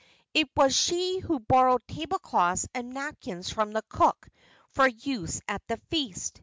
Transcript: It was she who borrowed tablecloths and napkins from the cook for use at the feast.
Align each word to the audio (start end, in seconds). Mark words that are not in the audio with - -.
It 0.33 0.49
was 0.57 0.75
she 0.75 1.19
who 1.19 1.39
borrowed 1.39 1.83
tablecloths 1.87 2.67
and 2.73 2.89
napkins 2.91 3.51
from 3.51 3.71
the 3.73 3.83
cook 3.83 4.29
for 4.71 4.87
use 4.87 5.41
at 5.47 5.61
the 5.67 5.77
feast. 5.91 6.39